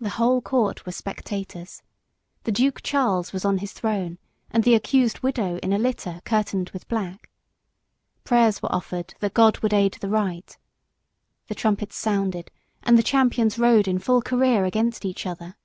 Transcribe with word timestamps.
"The 0.00 0.08
whole 0.16 0.40
Court 0.40 0.86
were 0.86 0.92
spectators. 0.92 1.82
The 2.44 2.50
Duke 2.52 2.80
Charles 2.82 3.34
was 3.34 3.44
on 3.44 3.58
his 3.58 3.74
throne, 3.74 4.16
and 4.50 4.64
the 4.64 4.74
accused 4.74 5.18
widow 5.18 5.58
in 5.58 5.70
a 5.74 5.78
litter 5.78 6.22
curtained 6.24 6.70
with 6.70 6.88
black. 6.88 7.28
Prayers 8.24 8.62
were 8.62 8.74
offered 8.74 9.14
that 9.20 9.34
God 9.34 9.58
would 9.58 9.74
aid 9.74 9.98
the 10.00 10.08
right. 10.08 10.56
The 11.48 11.54
trumpets 11.54 11.94
sounded, 11.96 12.50
and 12.84 12.96
the 12.96 13.02
champions 13.02 13.58
rode 13.58 13.86
in 13.86 13.98
full 13.98 14.22
career 14.22 14.64
against 14.64 15.04
each 15.04 15.26
other. 15.26 15.58